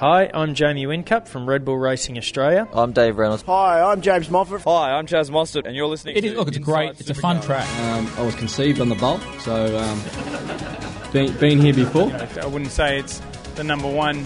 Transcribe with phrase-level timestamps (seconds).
[0.00, 2.66] Hi, I'm Jamie Whincup from Red Bull Racing Australia.
[2.72, 3.42] I'm Dave Reynolds.
[3.42, 4.62] Hi, I'm James Moffat.
[4.62, 7.00] Hi, I'm Chaz Mostert, and you're listening It to is, look, it's a Inside great,
[7.00, 7.68] it's a fun track.
[7.80, 12.10] Um, I was conceived on the Bolt, so um, been, been here before.
[12.40, 13.20] I wouldn't say it's
[13.56, 14.24] the number one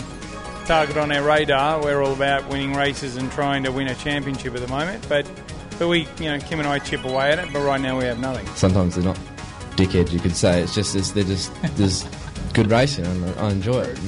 [0.64, 1.82] target on our radar.
[1.82, 5.04] We're all about winning races and trying to win a championship at the moment.
[5.08, 5.28] But
[5.80, 7.52] but we, you know, Kim and I chip away at it.
[7.52, 8.46] But right now we have nothing.
[8.54, 9.18] sometimes they're not
[9.72, 10.62] dickheads, you could say.
[10.62, 12.04] It's just it's, they're just there's
[12.52, 13.98] good racing, and I enjoy it.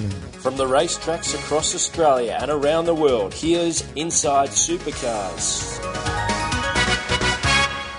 [0.47, 5.77] From the racetracks across Australia and around the world, here's Inside Supercars.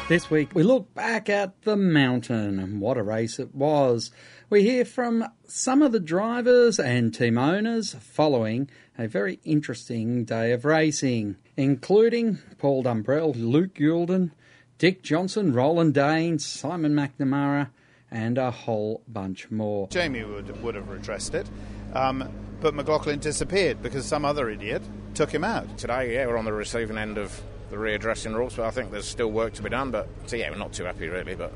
[0.08, 4.12] This week we look back at the mountain and what a race it was.
[4.50, 10.54] We hear from some of the drivers and team owners following a very interesting day
[10.54, 14.32] of racing, including Paul Dumbrell, Luke Youlden,
[14.78, 17.72] Dick Johnson, Roland Dane, Simon McNamara,
[18.12, 19.88] and a whole bunch more.
[19.90, 21.48] Jamie would, would have redressed it.
[21.94, 24.82] Um, but McLaughlin disappeared because some other idiot
[25.14, 25.78] took him out.
[25.78, 29.08] Today, yeah, we're on the receiving end of the readdressing rules, but I think there's
[29.08, 29.92] still work to be done.
[29.92, 31.36] But so yeah, we're not too happy really.
[31.36, 31.52] But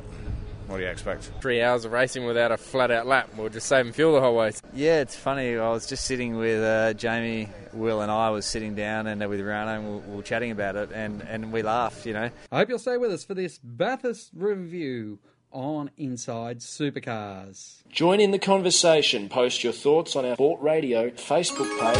[0.68, 1.32] what do you expect?
[1.42, 3.30] Three hours of racing without a flat out lap.
[3.36, 4.52] We're just saving fuel the whole way.
[4.74, 5.58] Yeah, it's funny.
[5.58, 9.28] I was just sitting with uh, Jamie, Will, and I was sitting down and uh,
[9.28, 12.06] with Rano, and we we were chatting about it, and, and we laughed.
[12.06, 15.20] You know, I hope you'll stay with us for this Bathurst review
[15.52, 17.84] on Inside Supercars.
[17.90, 19.30] Join in the conversation.
[19.30, 21.98] Post your thoughts on our Sport Radio Facebook page.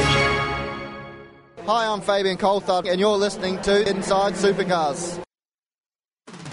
[1.66, 5.22] Hi, I'm Fabian Coulthard, and you're listening to Inside Supercars.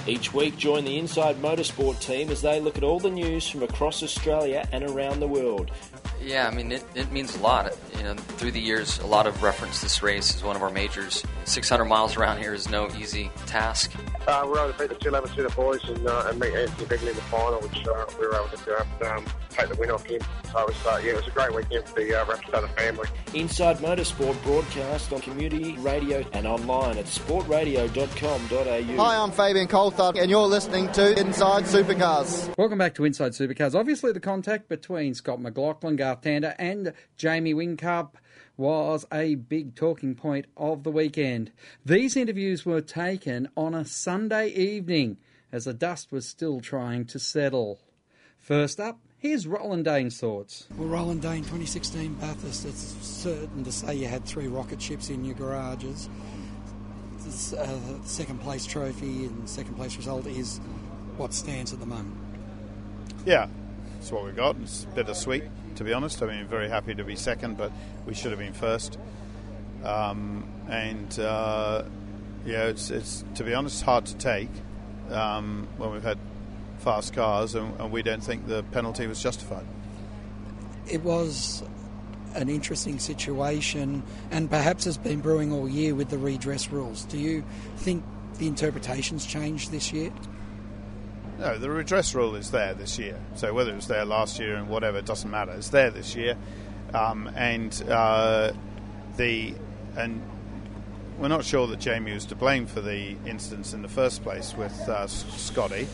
[0.06, 3.62] Each week, join the Inside Motorsport team as they look at all the news from
[3.62, 5.70] across Australia and around the world.
[6.22, 7.72] Yeah, I mean, it, it means a lot.
[7.96, 10.70] You know, through the years, a lot of reference this race as one of our
[10.70, 11.24] majors.
[11.44, 13.92] 600 miles around here is no easy task.
[14.26, 17.10] Uh, we were able to beat the 211 boys and, uh, and meet Anthony Bigley
[17.10, 20.04] in the final, which uh, we were able to do, um, take the win off
[20.04, 20.20] him.
[20.52, 23.08] So it was, uh, yeah, it was a great weekend for the uh, Rapstada family.
[23.34, 29.04] Inside Motorsport broadcast on community radio and online at sportradio.com.au.
[29.04, 32.56] Hi, I'm Fabian Coulthard, and you're listening to Inside Supercars.
[32.56, 33.74] Welcome back to Inside Supercars.
[33.74, 38.12] Obviously, the contact between Scott McLaughlin, Garth Tander, and Jamie Whincup
[38.56, 41.52] was a big talking point of the weekend.
[41.84, 45.18] These interviews were taken on a Sunday evening
[45.52, 47.78] as the dust was still trying to settle.
[48.38, 50.66] First up, here's Roland Dane's thoughts.
[50.78, 55.26] Well, Roland Dane, 2016 Bathurst, it's certain to say you had three rocket ships in
[55.26, 56.08] your garages.
[57.18, 60.56] This, uh, the second place trophy and second place result is
[61.18, 62.16] what stands at the moment.
[63.26, 63.48] Yeah,
[63.92, 64.56] that's what we've got.
[64.62, 65.44] It's bittersweet,
[65.78, 66.20] to be honest.
[66.22, 67.72] I mean, very happy to be second, but
[68.04, 68.98] we should have been first.
[69.84, 71.84] Um, and uh,
[72.44, 74.50] yeah, it's it's to be honest hard to take
[75.10, 76.18] um, when we've had
[76.78, 79.64] fast cars, and, and we don't think the penalty was justified.
[80.90, 81.62] It was
[82.34, 87.04] an interesting situation and perhaps has been brewing all year with the redress rules.
[87.04, 87.42] Do you
[87.76, 88.04] think
[88.38, 90.12] the interpretations changed this year?
[91.38, 93.16] No, the redress rule is there this year.
[93.36, 95.52] So whether it was there last year and whatever, it doesn't matter.
[95.52, 96.36] It's there this year,
[96.92, 98.52] um, and uh,
[99.16, 99.54] the
[99.96, 100.20] and
[101.18, 104.54] we're not sure that Jamie was to blame for the incidents in the first place
[104.56, 105.86] with uh, Scotty.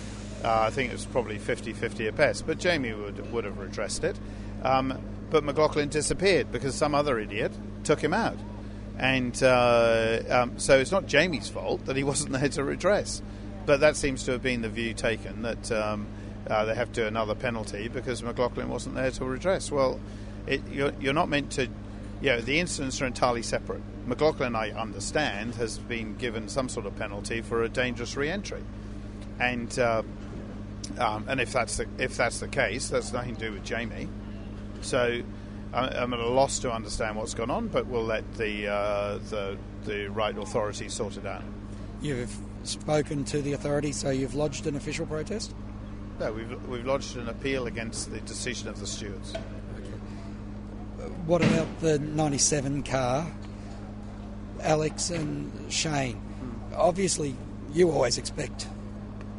[0.42, 4.02] Uh, I think it was probably 50-50 at best, but Jamie would would have redressed
[4.02, 4.18] it.
[4.62, 7.52] Um, but McLaughlin disappeared because some other idiot
[7.82, 8.38] took him out,
[8.98, 13.20] and uh, um, so it's not Jamie's fault that he wasn't there to redress.
[13.66, 16.06] But that seems to have been the view taken that um,
[16.48, 19.70] uh, they have to another penalty because McLaughlin wasn't there to redress.
[19.70, 20.00] Well,
[20.46, 21.68] it, you're, you're not meant to.
[22.20, 23.82] You know, the incidents are entirely separate.
[24.06, 28.62] McLaughlin, I understand, has been given some sort of penalty for a dangerous re-entry,
[29.40, 30.02] and uh,
[30.98, 34.08] um, and if that's the if that's the case, that's nothing to do with Jamie.
[34.80, 35.22] So
[35.72, 39.58] I'm, at a loss to understand what's gone on, but we'll let the uh, the
[39.84, 41.42] the right authorities sort it out.
[42.00, 42.36] You've
[42.66, 45.54] spoken to the authorities, so you've lodged an official protest?
[46.20, 49.34] No, we've we've lodged an appeal against the decision of the stewards.
[51.26, 53.26] What about the 97 car?
[54.60, 56.20] Alex and Shane.
[56.74, 57.36] Obviously,
[57.72, 58.68] you always expect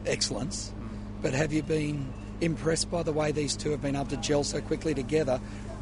[0.06, 0.74] excellence,
[1.22, 4.44] but have you been impressed by the way these two have been able to gel
[4.44, 5.40] so quickly together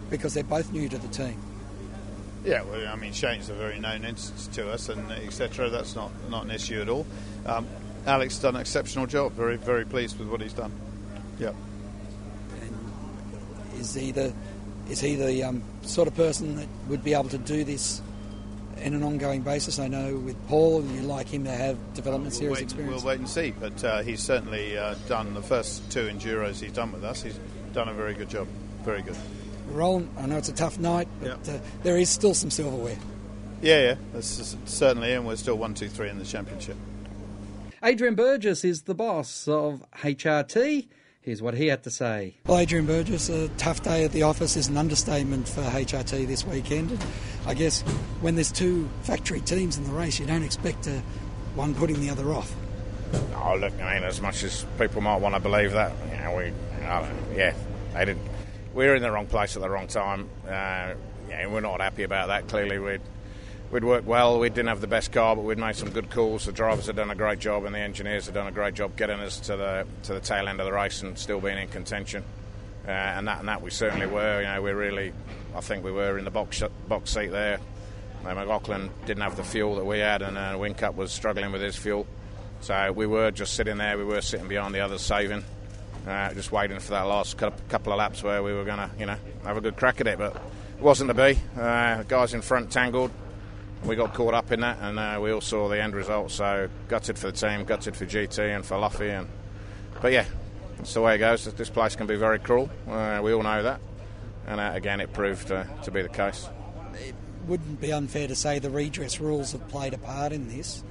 [0.09, 1.41] because they're both new to the team?
[2.43, 5.69] Yeah, well, I mean, Shane's a very known instance to us, and etc.
[5.69, 7.05] That's not not an issue at all.
[7.45, 7.67] Um,
[8.05, 9.31] Alex done an exceptional job.
[9.33, 10.71] Very very pleased with what he's done.
[11.39, 11.53] Yeah.
[13.79, 14.33] Is he the
[14.89, 18.01] is he the um, sort of person that would be able to do this
[18.77, 19.79] in an ongoing basis?
[19.79, 23.03] I know with Paul, you like him to have development We'll series wait, experience.
[23.03, 26.73] We'll wait and see, but uh, he's certainly uh, done the first two enduros he's
[26.73, 27.23] done with us.
[27.23, 27.39] He's
[27.71, 28.47] done a very good job.
[28.83, 29.15] Very good.
[29.71, 30.09] Rolling.
[30.17, 32.97] I know it's a tough night, but uh, there is still some silverware.
[33.61, 36.75] Yeah, yeah, this is certainly, and we're still one, two, three in the championship.
[37.81, 40.87] Adrian Burgess is the boss of HRT.
[41.21, 42.35] Here's what he had to say.
[42.45, 46.45] Well, Adrian Burgess, a tough day at the office is an understatement for HRT this
[46.45, 46.97] weekend.
[47.45, 47.81] I guess
[48.19, 50.99] when there's two factory teams in the race, you don't expect uh,
[51.55, 52.53] one putting the other off.
[53.35, 56.35] Oh, look, I mean, as much as people might want to believe that, you know,
[56.35, 56.51] we,
[57.37, 57.53] yeah,
[57.93, 58.17] they did.
[58.73, 60.29] We were in the wrong place at the wrong time.
[60.45, 60.93] Uh,
[61.29, 62.47] yeah, we're not happy about that.
[62.47, 63.01] Clearly, we'd
[63.71, 64.39] we'd worked well.
[64.39, 66.45] We didn't have the best car, but we'd made some good calls.
[66.45, 68.95] The drivers had done a great job, and the engineers had done a great job
[68.95, 71.67] getting us to the to the tail end of the race and still being in
[71.67, 72.23] contention.
[72.87, 74.41] Uh, and that and that we certainly were.
[74.41, 75.13] You know, we really,
[75.55, 77.59] I think we were in the box box seat there.
[78.25, 81.61] Uh, McLaughlin didn't have the fuel that we had, and uh, Whincup was struggling with
[81.61, 82.07] his fuel.
[82.61, 83.97] So we were just sitting there.
[83.97, 85.43] We were sitting behind the others, saving,
[86.07, 89.05] uh, just waiting for that last couple of laps where we were going to, you
[89.05, 90.17] know, have a good crack at it.
[90.17, 91.39] But it wasn't to be.
[91.59, 93.11] Uh, guys in front tangled
[93.85, 96.31] we got caught up in that, and uh, we all saw the end result.
[96.31, 99.27] So gutted for the team, gutted for GT and for Luffy, and
[100.01, 100.25] but yeah,
[100.77, 101.45] that's the way it goes.
[101.45, 102.69] This place can be very cruel.
[102.87, 103.79] Uh, we all know that,
[104.47, 106.49] and uh, again, it proved uh, to be the case.
[106.93, 107.15] It
[107.47, 110.83] wouldn't be unfair to say the redress rules have played a part in this.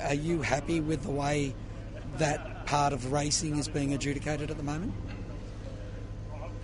[0.00, 1.54] Are you happy with the way
[2.18, 4.92] that part of racing is being adjudicated at the moment?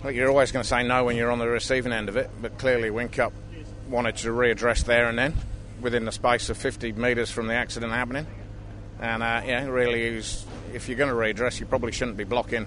[0.03, 2.29] Well, you're always going to say no when you're on the receiving end of it,
[2.41, 3.31] but clearly Whincup
[3.87, 5.33] wanted to readdress there and then
[5.79, 8.25] within the space of 50 metres from the accident happening.
[8.99, 12.65] And uh, yeah, really, is, if you're going to readdress, you probably shouldn't be blocking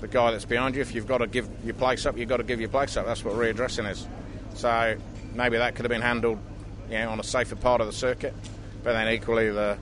[0.00, 0.80] the guy that's behind you.
[0.80, 3.06] If you've got to give your place up, you've got to give your place up.
[3.06, 4.06] That's what readdressing is.
[4.54, 4.96] So
[5.34, 6.38] maybe that could have been handled,
[6.88, 8.34] you know, on a safer part of the circuit.
[8.82, 9.78] But then equally, the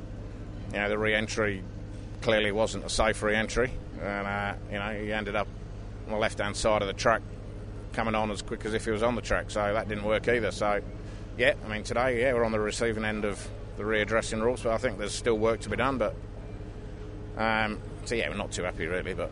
[0.72, 1.62] you know the re-entry
[2.22, 5.48] clearly wasn't a safe re-entry, and uh, you know he ended up
[6.06, 7.22] on the left-hand side of the track,
[7.92, 9.50] coming on as quick as if he was on the track.
[9.50, 10.50] So that didn't work either.
[10.50, 10.80] So
[11.36, 13.46] yeah, I mean today, yeah, we're on the receiving end of
[13.76, 15.98] the readdressing rules, but I think there's still work to be done.
[15.98, 16.14] But
[17.36, 19.14] um, so yeah, we're not too happy really.
[19.14, 19.30] But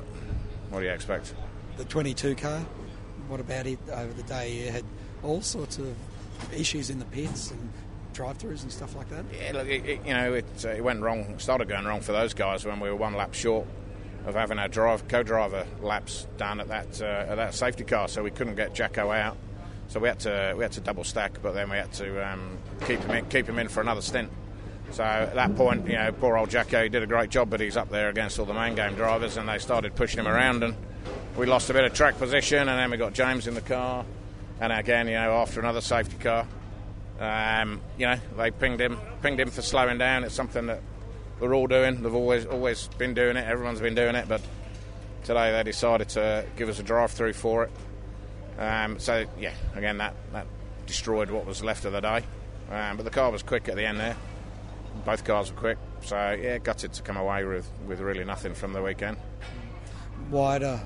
[0.71, 1.35] what do you expect?
[1.77, 2.61] The 22 car.
[3.29, 4.59] What about it over the day?
[4.59, 4.85] It had
[5.23, 5.95] all sorts of
[6.53, 7.73] issues in the pits and
[8.13, 9.25] drive-throughs and stuff like that.
[9.33, 11.39] Yeah, look, it, it, you know, it, uh, it went wrong.
[11.39, 13.67] Started going wrong for those guys when we were one lap short
[14.27, 18.23] of having our drive co-driver laps done at that uh, at that safety car, so
[18.23, 19.37] we couldn't get Jacko out.
[19.89, 22.59] So we had to we had to double stack, but then we had to um,
[22.87, 24.31] keep him in, keep him in for another stint.
[24.93, 27.77] So at that point, you know, poor old Jacko did a great job, but he's
[27.77, 30.75] up there against all the main game drivers, and they started pushing him around, and
[31.37, 34.05] we lost a bit of track position, and then we got James in the car,
[34.61, 36.47] and again, you know, after another safety car,
[37.21, 40.25] um, you know, they pinged him, pinged him for slowing down.
[40.25, 40.81] It's something that
[41.39, 42.03] we're all doing.
[42.03, 43.47] They've always always been doing it.
[43.47, 44.41] Everyone's been doing it, but
[45.25, 47.71] today they decided to give us a drive through for it.
[48.59, 50.47] Um, so yeah, again that that
[50.87, 52.25] destroyed what was left of the day.
[52.71, 54.17] Um, but the car was quick at the end there.
[55.05, 58.73] Both cars were quick, so yeah, gutted to come away with, with really nothing from
[58.73, 59.17] the weekend.
[60.31, 60.81] Wider,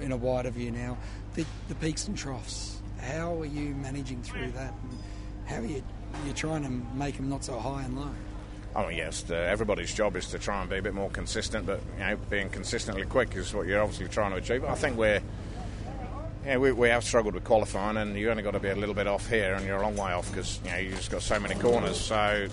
[0.00, 0.98] in a wider view now,
[1.34, 2.80] the, the peaks and troughs.
[3.00, 4.74] How are you managing through that?
[4.82, 4.98] And
[5.52, 5.82] how are you
[6.26, 8.10] you trying to make them not so high and low?
[8.74, 11.80] Oh yes, the, everybody's job is to try and be a bit more consistent, but
[11.98, 14.64] you know, being consistently quick is what you're obviously trying to achieve.
[14.64, 15.20] I think we're
[16.44, 18.94] yeah, we, we have struggled with qualifying, and you only got to be a little
[18.94, 21.22] bit off here, and you're a long way off because you know you just got
[21.22, 22.00] so many corners.
[22.00, 22.48] So,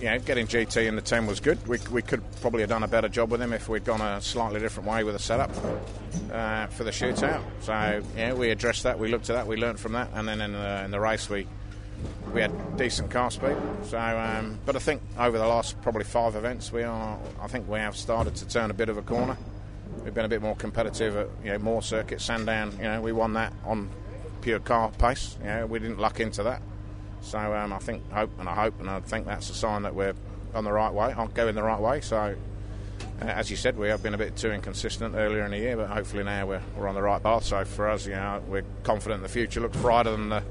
[0.00, 1.64] you know, getting GT in the team was good.
[1.68, 4.20] We, we could probably have done a better job with him if we'd gone a
[4.20, 5.50] slightly different way with the setup
[6.32, 7.42] uh, for the shootout.
[7.60, 8.98] So, yeah, we addressed that.
[8.98, 9.46] We looked at that.
[9.46, 11.46] We learned from that, and then in the, in the race we
[12.32, 13.56] we had decent car speed.
[13.84, 17.18] So, um, but I think over the last probably five events, we are.
[17.40, 19.36] I think we have started to turn a bit of a corner.
[20.02, 22.24] We've been a bit more competitive at you know more circuits.
[22.24, 23.88] Sandown, you know, we won that on
[24.40, 25.36] pure car pace.
[25.40, 26.60] You know, we didn't luck into that.
[27.22, 29.94] So um, I think, hope, and I hope, and I think that's a sign that
[29.94, 30.14] we're
[30.54, 31.14] on the right way.
[31.16, 32.02] I'll go in the right way.
[32.02, 32.36] So,
[33.22, 35.76] uh, as you said, we have been a bit too inconsistent earlier in the year,
[35.76, 37.44] but hopefully now we're, we're on the right path.
[37.44, 40.42] So for us, you know, we're confident the future looks brighter than the,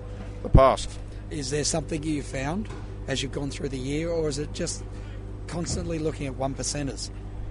[0.41, 0.89] the past.
[1.33, 2.69] Is there something you found
[3.07, 4.83] as you've gone through the year, or is it just
[5.47, 7.09] constantly looking at one percenters?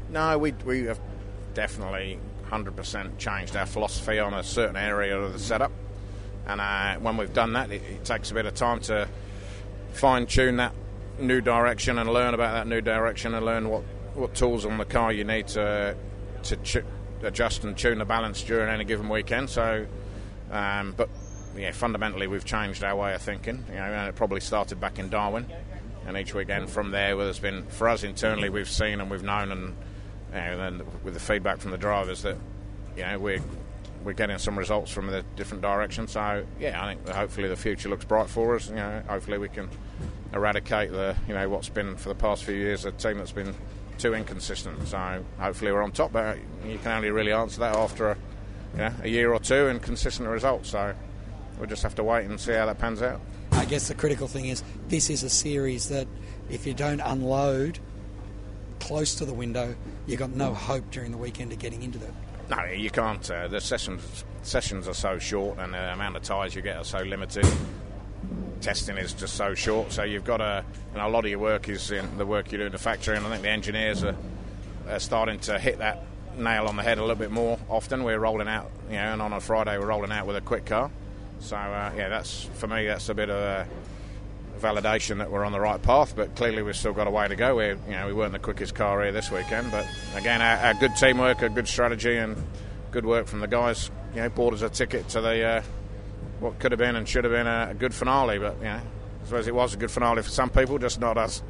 [0.08, 1.00] No, we we have
[1.54, 5.72] definitely 100% changed our philosophy on a certain area of the setup.
[6.46, 9.08] And uh, when we've done that, it, it, takes a bit of time to
[9.92, 10.74] fine tune that
[11.18, 13.82] new direction and learn about that new direction and learn what,
[14.14, 15.96] what tools on the car you need to
[16.44, 16.84] to ch-
[17.22, 19.50] adjust and tune the balance during any given weekend.
[19.50, 19.86] So,
[20.50, 21.08] um, but
[21.56, 23.64] yeah, fundamentally we've changed our way of thinking.
[23.68, 25.46] You know, and it probably started back in Darwin,
[26.06, 29.52] and each weekend from there, there's been for us internally we've seen and we've known
[29.52, 29.76] and
[30.32, 32.36] and then with the feedback from the drivers that
[32.96, 33.42] you know we're
[34.04, 36.12] we're getting some results from the different directions.
[36.12, 38.68] So yeah, I think hopefully the future looks bright for us.
[38.68, 39.68] You know, hopefully we can
[40.32, 43.54] eradicate the you know what's been for the past few years a team that's been
[43.98, 44.88] too inconsistent.
[44.88, 48.16] So hopefully we're on top, but you can only really answer that after a,
[48.72, 50.70] you know, a year or two and consistent results.
[50.70, 50.94] So
[51.62, 53.20] we'll just have to wait and see how that pans out.
[53.52, 56.08] I guess the critical thing is this is a series that
[56.50, 57.78] if you don't unload
[58.80, 59.76] close to the window,
[60.08, 62.12] you've got no hope during the weekend of getting into it.
[62.50, 63.30] No, you can't.
[63.30, 66.84] Uh, the sessions sessions are so short, and the amount of tyres you get are
[66.84, 67.46] so limited.
[68.60, 70.64] Testing is just so short, so you've got to.
[70.90, 72.78] You know, a lot of your work is in the work you do in the
[72.78, 74.16] factory, and I think the engineers are,
[74.88, 76.04] are starting to hit that
[76.36, 78.02] nail on the head a little bit more often.
[78.02, 80.66] We're rolling out, you know, and on a Friday we're rolling out with a quick
[80.66, 80.90] car.
[81.42, 82.86] So uh, yeah, that's for me.
[82.86, 83.66] That's a bit of a
[84.60, 86.14] validation that we're on the right path.
[86.14, 87.56] But clearly we've still got a way to go.
[87.56, 90.74] We you know we weren't the quickest car here this weekend, but again, our, our
[90.74, 92.36] good teamwork, a good strategy, and
[92.92, 93.90] good work from the guys.
[94.14, 95.62] You know, bought us a ticket to the uh,
[96.38, 98.38] what could have been and should have been a, a good finale.
[98.38, 101.18] But you know, I suppose it was a good finale for some people, just not
[101.18, 101.42] us.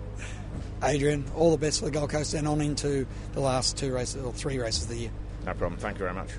[0.82, 4.24] Adrian, all the best for the Gold Coast and on into the last two races
[4.24, 5.10] or three races of the year.
[5.46, 5.78] No problem.
[5.78, 6.30] Thank you very much.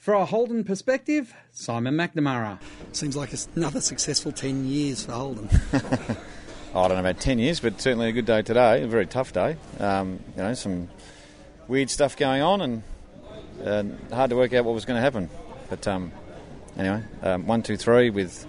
[0.00, 2.58] For a Holden perspective, Simon McNamara.
[2.92, 5.50] Seems like another successful 10 years for Holden.
[5.72, 9.34] I don't know about 10 years, but certainly a good day today, a very tough
[9.34, 9.58] day.
[9.78, 10.88] Um, you know, some
[11.68, 12.82] weird stuff going on and
[13.62, 15.28] uh, hard to work out what was going to happen.
[15.68, 16.12] But um,
[16.78, 18.46] anyway, um, one, two, three with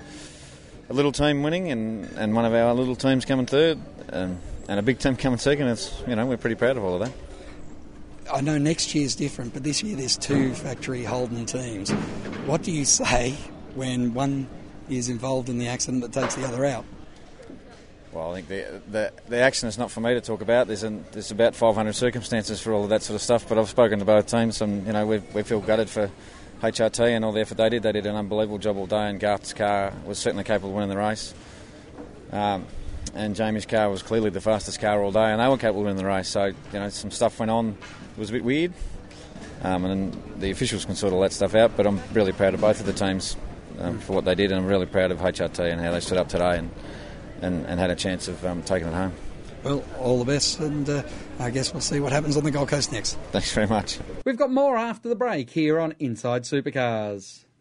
[0.89, 3.77] a little team winning and, and one of our little teams coming third
[4.07, 4.39] and,
[4.69, 5.67] and a big team coming second.
[5.67, 7.30] It's, you know, we're pretty proud of all of that.
[8.33, 11.91] I know next year's different, but this year there's two factory Holden teams.
[12.45, 13.35] What do you say
[13.75, 14.47] when one
[14.89, 16.85] is involved in the accident that takes the other out?
[18.13, 20.67] Well, I think the, the, the is not for me to talk about.
[20.67, 23.69] There's, an, there's about 500 circumstances for all of that sort of stuff, but I've
[23.69, 26.09] spoken to both teams and, you know, we, we feel gutted for
[26.61, 27.83] HRT and all the effort they did.
[27.83, 30.89] They did an unbelievable job all day and Garth's car was certainly capable of winning
[30.89, 31.33] the race.
[32.31, 32.65] Um,
[33.13, 35.85] and Jamie's car was clearly the fastest car all day and they were capable of
[35.85, 36.27] winning the race.
[36.27, 37.77] So, you know, some stuff went on.
[38.15, 38.73] It was a bit weird.
[39.63, 42.61] Um, and the officials can sort all that stuff out, but I'm really proud of
[42.61, 43.37] both of the teams
[43.79, 46.17] um, for what they did and I'm really proud of HRT and how they stood
[46.17, 46.71] up today and
[47.41, 49.13] and, and had a chance of um, taking it home.
[49.63, 51.03] Well, all the best, and uh,
[51.39, 53.17] I guess we'll see what happens on the Gold Coast next.
[53.31, 53.99] Thanks very much.
[54.25, 57.45] We've got more after the break here on Inside Supercars.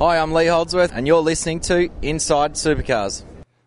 [0.00, 3.22] Hi, I'm Lee Holdsworth, and you're listening to Inside Supercars.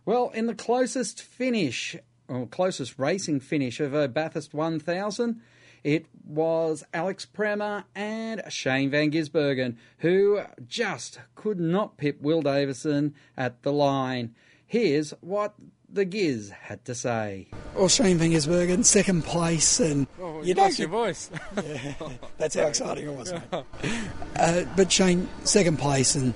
[0.06, 1.96] Well, in the closest finish,
[2.28, 5.40] or closest racing finish of a Bathurst 1000,
[5.86, 13.16] it was Alex Premat and Shane Van Gisbergen who just could not pip Will Davison
[13.38, 14.36] at the line.
[14.66, 15.54] Here's what
[15.92, 17.48] the Giz had to say.
[17.76, 21.30] Well, Shane Van Gisbergen, second place, and Oh, you you don't lost your voice.
[21.66, 21.94] yeah,
[22.38, 23.34] that's how exciting it was.
[23.34, 23.64] mate.
[24.36, 26.34] Uh, but Shane, second place, and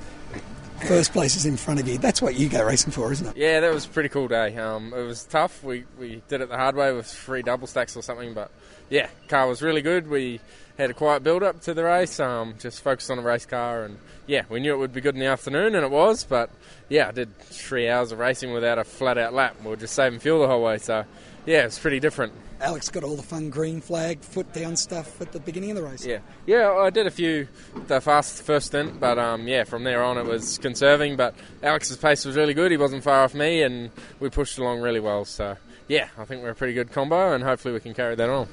[0.86, 1.98] first place is in front of you.
[1.98, 3.38] That's what you go racing for, isn't it?
[3.38, 4.56] Yeah, that was a pretty cool day.
[4.58, 5.64] Um, it was tough.
[5.64, 8.52] We, we did it the hard way with three double stacks or something, but
[8.90, 10.08] yeah, car was really good.
[10.08, 10.40] We
[10.82, 13.84] had a quiet build up to the race, um, just focused on the race car,
[13.84, 16.24] and yeah, we knew it would be good in the afternoon, and it was.
[16.24, 16.50] But
[16.90, 19.56] yeah, I did three hours of racing without a flat out lap.
[19.64, 21.06] We were just saving fuel the whole way, so
[21.46, 22.34] yeah, it's pretty different.
[22.60, 25.84] Alex got all the fun green flag, foot down stuff at the beginning of the
[25.84, 26.06] race.
[26.06, 27.48] Yeah, yeah, I did a few
[27.88, 31.16] the fast first stint, but um, yeah, from there on it was conserving.
[31.16, 34.82] But Alex's pace was really good; he wasn't far off me, and we pushed along
[34.82, 35.26] really well.
[35.26, 35.58] So
[35.88, 38.48] yeah, I think we're a pretty good combo, and hopefully we can carry that on.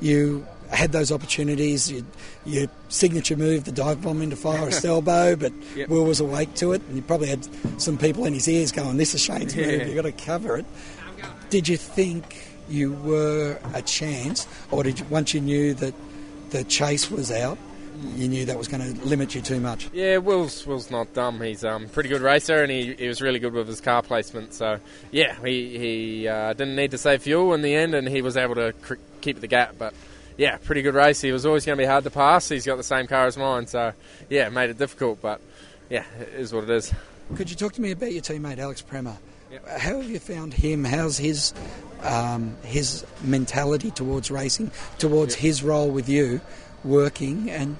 [0.00, 1.90] You had those opportunities.
[1.90, 2.04] You,
[2.44, 5.88] your signature move, the dive bomb into Forrest elbow, but Yep.
[5.88, 7.46] Will was awake to it, and you probably had
[7.80, 9.66] some people in his ears going, "This is Shane's Yeah.
[9.66, 9.86] move.
[9.88, 10.66] You've got to cover it."
[11.50, 15.94] Did you think you were a chance, or did you, once you knew that
[16.50, 17.58] the chase was out,
[18.16, 19.88] you knew that was going to limit you too much?
[19.92, 21.40] Yeah, Will's Will's not dumb.
[21.40, 24.54] He's um pretty good racer, and he, he was really good with his car placement.
[24.54, 24.78] So
[25.10, 28.36] yeah, he he uh, didn't need to save fuel in the end, and he was
[28.36, 29.74] able to cr- keep the gap.
[29.78, 29.92] But
[30.36, 31.20] yeah, pretty good race.
[31.20, 32.48] He was always going to be hard to pass.
[32.48, 33.92] He's got the same car as mine, so
[34.28, 35.20] yeah, it made it difficult.
[35.20, 35.40] But
[35.90, 36.92] yeah, it is what it is.
[37.36, 39.16] Could you talk to me about your teammate Alex Premat?
[39.68, 40.84] How have you found him?
[40.84, 41.52] How's his
[42.02, 46.40] um, his mentality towards racing, towards his role with you,
[46.84, 47.76] working, and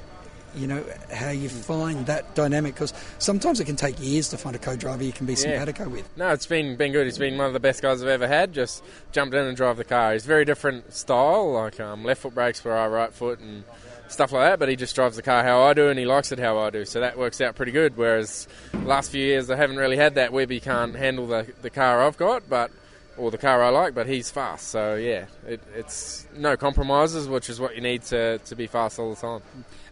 [0.55, 2.75] you know how you find that dynamic?
[2.75, 5.65] Because sometimes it can take years to find a co-driver you can be Yeah.
[5.87, 6.09] with.
[6.17, 7.05] No, it's been been good.
[7.07, 8.53] He's been one of the best guys I've ever had.
[8.53, 8.83] Just
[9.13, 10.13] jumped in and drive the car.
[10.13, 13.65] He's very different style, like um, left foot brakes for our right foot and
[14.09, 14.59] stuff like that.
[14.59, 16.71] But he just drives the car how I do, and he likes it how I
[16.71, 16.85] do.
[16.85, 17.97] So that works out pretty good.
[17.97, 18.47] Whereas
[18.85, 20.33] last few years I haven't really had that.
[20.33, 22.71] Webby can't handle the the car I've got, but
[23.19, 24.69] or the car I like, but he's fast.
[24.69, 28.99] So yeah, it, it's no compromises, which is what you need to to be fast
[28.99, 29.43] all the time.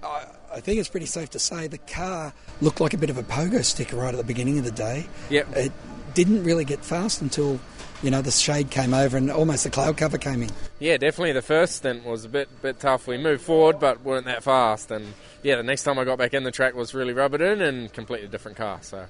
[0.02, 3.18] I, I think it's pretty safe to say the car looked like a bit of
[3.18, 5.06] a pogo stick right at the beginning of the day.
[5.28, 5.56] Yep.
[5.56, 5.72] It
[6.14, 7.60] didn't really get fast until
[8.02, 10.50] you know the shade came over and almost the cloud cover came in.
[10.78, 11.32] Yeah, definitely.
[11.32, 13.06] The first stint was a bit bit tough.
[13.06, 14.90] We moved forward, but weren't that fast.
[14.90, 17.60] And yeah, the next time I got back in, the track was really rubbered in
[17.60, 18.78] and completely different car.
[18.82, 19.06] So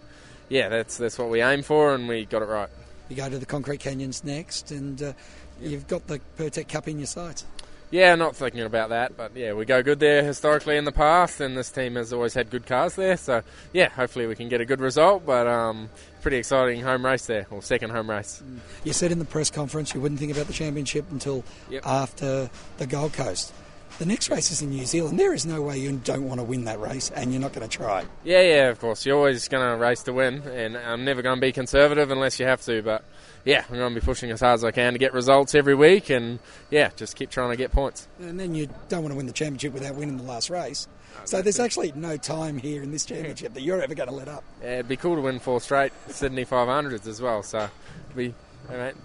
[0.49, 2.69] yeah, that's that's what we aim for, and we got it right.
[3.09, 5.13] You go to the Concrete Canyons next, and uh,
[5.61, 7.45] you've got the Pirtek Cup in your sights.
[7.91, 11.41] Yeah, not thinking about that, but yeah, we go good there historically in the past,
[11.41, 13.17] and this team has always had good cars there.
[13.17, 13.43] So
[13.73, 15.27] yeah, hopefully we can get a good result.
[15.27, 15.91] But um,
[16.23, 18.43] pretty exciting home race there, or second home race.
[18.85, 21.45] You said in the press conference you wouldn't think about the championship until
[21.85, 23.53] after the Gold Coast.
[23.99, 25.19] The next race is in New Zealand.
[25.19, 27.69] There is no way you don't want to win that race, and you're not going
[27.69, 28.05] to try.
[28.25, 29.05] Yeah, yeah, of course.
[29.05, 32.41] You're always going to race to win, and I'm never going to be conservative unless
[32.41, 32.83] you have to.
[32.83, 33.05] But
[33.45, 35.75] yeah, I'm going to be pushing as hard as I can to get results every
[35.75, 36.39] week, and
[36.71, 38.07] yeah, just keep trying to get points.
[38.19, 40.89] And then you don't want to win the championship without winning the last race.
[41.25, 44.29] So there's actually no time here in this championship that you're ever going to let
[44.29, 44.45] up.
[44.63, 47.43] Yeah, it'd be cool to win four straight Sydney 500s as well.
[47.43, 47.69] So
[48.15, 48.35] we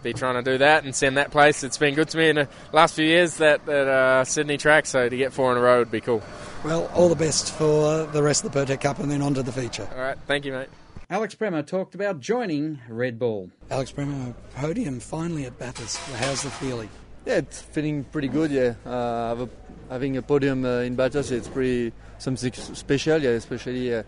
[0.03, 1.63] be trying to do that and send that place.
[1.63, 4.85] It's been good to me in the last few years that that uh, Sydney track.
[4.85, 6.21] So to get four in a row would be cool.
[6.63, 9.43] Well, all the best for the rest of the Pirtek Cup and then on to
[9.43, 9.87] the feature.
[9.91, 10.69] All right, thank you, mate.
[11.07, 13.51] Alex Premat talked about joining Red Bull.
[13.69, 15.99] Alex Premat, podium finally at Bathurst.
[16.15, 16.89] How's the feeling?
[17.27, 18.49] Yeah, it's feeling pretty good.
[18.49, 19.49] Yeah, uh, have a,
[19.89, 23.21] having a podium uh, in Bathurst, it's pretty something special.
[23.21, 24.01] Yeah, especially uh,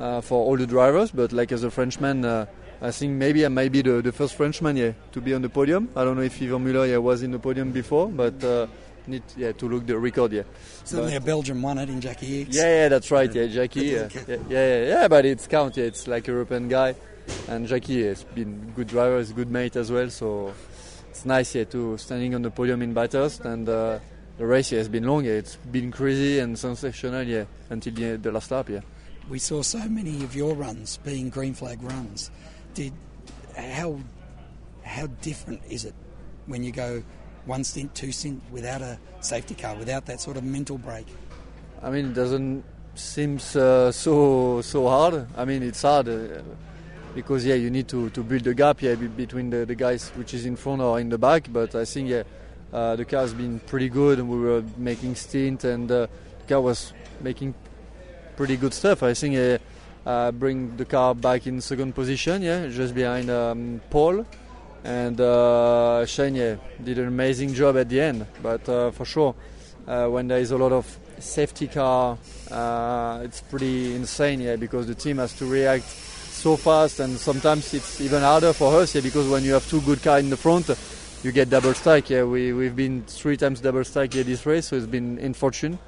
[0.00, 1.12] uh, for all the drivers.
[1.12, 2.46] But like as a Frenchman, uh,
[2.82, 5.48] I think maybe I might be the, the first Frenchman yeah to be on the
[5.48, 5.88] podium.
[5.94, 8.66] I don't know if Yvan Muller yeah, was in the podium before, but uh,
[9.10, 10.32] need yeah to look the record.
[10.32, 10.42] Yeah,
[10.84, 12.54] Certainly But- a Belgian won it in Jacky Ickx.
[12.54, 13.32] yeah, yeah, that's right.
[13.34, 13.80] Yeah, Jackie.
[13.86, 15.76] Yeah, yeah, yeah, yeah, yeah, but it's count.
[15.76, 16.94] Yeah, it's like European guy,
[17.48, 20.08] and Jackie has been good driver, is good mate as well.
[20.10, 20.52] So
[21.10, 23.98] it's nice, yeah, to standing on the podium in Bathurst, and uh,
[24.38, 25.24] the race yeah, has been long.
[25.24, 27.22] Yeah, it's been crazy and sensational.
[27.24, 28.68] Yeah, until the, the last lap.
[28.70, 28.80] Yeah.
[29.28, 32.30] We saw so many of your runs being green flag runs.
[32.74, 32.92] Did
[33.56, 34.00] how
[34.82, 35.94] how different is it
[36.46, 37.02] when you go
[37.46, 41.06] one stint, two stint without a safety car, without that sort of mental break?
[41.82, 45.26] I mean, it doesn't seem uh, so so hard.
[45.36, 46.42] I mean, it's hard uh,
[47.14, 50.34] because yeah, you need to, to build a gap yeah between the, the guys which
[50.34, 51.48] is in front or in the back.
[51.50, 52.22] But I think yeah,
[52.72, 56.06] uh, the car has been pretty good, and we were making stint, and uh,
[56.40, 57.54] the car was making
[58.36, 59.02] pretty good stuff.
[59.02, 59.60] I think
[60.06, 64.24] uh, bring the car back in second position, yeah, just behind um, Paul.
[64.84, 68.26] And uh, Shane did an amazing job at the end.
[68.42, 69.34] But uh, for sure,
[69.86, 72.16] uh, when there is a lot of safety car,
[72.50, 77.74] uh, it's pretty insane, yeah, because the team has to react so fast, and sometimes
[77.74, 80.36] it's even harder for us, yeah, because when you have two good cars in the
[80.36, 80.70] front,
[81.22, 82.08] you get double stack.
[82.08, 85.78] Yeah, we we've been three times double stack yeah, this race, so it's been infortune.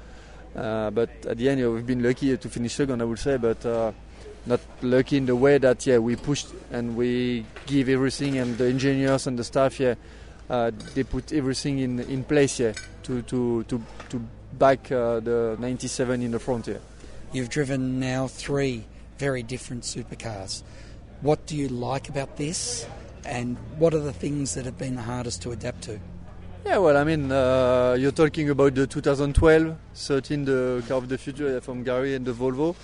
[0.55, 3.37] Uh, but at the end, yeah, we've been lucky to finish second, I would say,
[3.37, 3.91] but uh,
[4.45, 8.65] not lucky in the way that yeah we pushed and we give everything, and the
[8.65, 9.95] engineers and the staff yeah
[10.49, 14.21] uh, they put everything in in place yeah to to to to
[14.53, 16.77] back uh, the 97 in the front yeah.
[17.31, 18.85] You've driven now three
[19.17, 20.61] very different supercars.
[21.21, 22.85] What do you like about this,
[23.25, 25.99] and what are the things that have been the hardest to adapt to?
[26.65, 31.17] Yeah, well, I mean, uh, you're talking about the 2012 13, the car of the
[31.17, 32.75] future yeah, from Gary and the Volvo,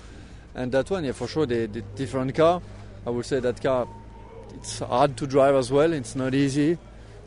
[0.54, 2.60] and that one, yeah, for sure, the, the different car.
[3.06, 3.88] I would say that car,
[4.54, 5.92] it's hard to drive as well.
[5.92, 6.76] It's not easy,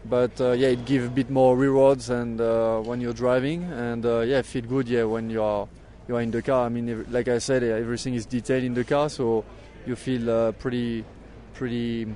[0.05, 4.05] but uh, yeah, it gives a bit more rewards and uh, when you're driving, and
[4.05, 5.67] uh, yeah, feel good, yeah, when you are
[6.07, 6.65] you are in the car.
[6.65, 9.45] I mean, like I said, everything is detailed in the car, so
[9.85, 11.05] you feel uh, pretty
[11.53, 12.07] pretty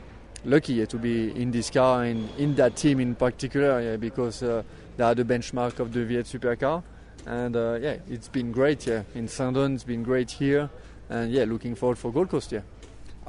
[0.45, 4.41] lucky yeah, to be in this car and in that team in particular yeah, because
[4.43, 4.63] uh,
[4.95, 6.83] they are the benchmark of the V8 supercar
[7.25, 10.69] and uh, yeah it's been great yeah in Sandown it's been great here
[11.09, 12.61] and yeah looking forward for Gold Coast yeah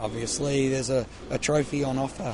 [0.00, 2.32] Obviously, there's a, a trophy on offer,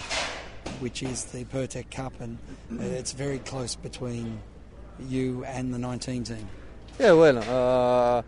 [0.80, 2.36] which is the Pirtek Cup, and
[2.70, 4.38] uh, it's very close between
[5.08, 6.48] you and the 19 team?
[6.98, 8.22] Yeah, well, uh,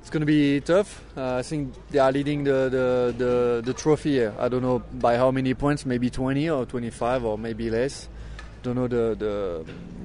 [0.00, 1.00] it's going to be tough.
[1.16, 4.34] Uh, I think they are leading the, the, the, the trophy here.
[4.36, 8.08] I don't know by how many points, maybe 20 or 25 or maybe less.
[8.62, 9.64] Don't know the the,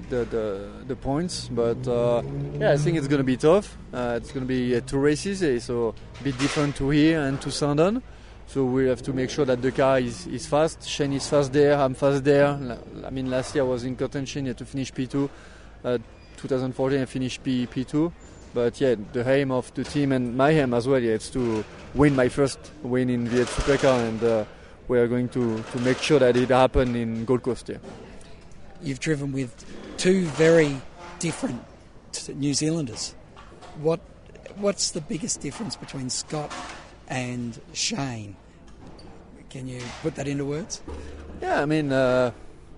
[0.10, 2.24] the, the, the points, but uh,
[2.60, 3.78] yeah, I think it's going to be tough.
[3.94, 7.22] Uh, it's going to be uh, two races, eh, so a bit different to here
[7.22, 8.02] and to Sandown.
[8.48, 10.88] So we have to make sure that the car is, is fast.
[10.88, 11.78] Shane is fast there.
[11.78, 12.48] I'm fast there.
[13.06, 15.30] I mean, last year I was in contention yeah, to finish P2.
[15.84, 15.98] Uh,
[16.38, 18.12] 2014 I finished P, P2.
[18.54, 21.64] But yeah, the aim of the team and my aim as well, yeah, it's to
[21.94, 24.46] win my first win in V8 Supercar, and uh,
[24.88, 27.68] we are going to, to make sure that it happen in Gold Coast.
[27.70, 27.78] Yeah.
[28.82, 29.66] You've driven with
[29.98, 30.82] two very
[31.20, 31.64] different
[32.34, 33.16] New Zealanders.
[33.82, 34.00] What
[34.56, 36.52] what's the biggest difference between Scott
[37.08, 38.36] and Shane?
[39.50, 40.82] Can you put that into words?
[41.42, 42.32] Yeah, I mean, uh,